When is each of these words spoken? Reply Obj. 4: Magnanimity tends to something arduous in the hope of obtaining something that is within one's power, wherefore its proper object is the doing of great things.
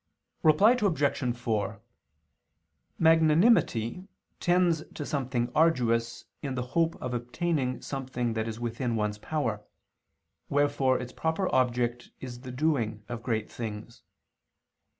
Reply 0.41 0.71
Obj. 0.81 1.35
4: 1.37 1.79
Magnanimity 2.97 4.07
tends 4.39 4.83
to 4.95 5.05
something 5.05 5.51
arduous 5.53 6.25
in 6.41 6.55
the 6.55 6.63
hope 6.73 6.95
of 6.95 7.13
obtaining 7.13 7.83
something 7.83 8.33
that 8.33 8.47
is 8.47 8.59
within 8.59 8.95
one's 8.95 9.19
power, 9.19 9.63
wherefore 10.49 10.97
its 10.97 11.13
proper 11.13 11.53
object 11.53 12.09
is 12.19 12.39
the 12.39 12.51
doing 12.51 13.03
of 13.07 13.21
great 13.21 13.51
things. 13.51 14.01